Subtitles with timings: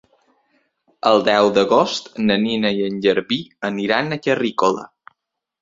[1.09, 3.41] El deu d'agost na Nina i en Garbí
[3.73, 4.91] aniran a Carrícola.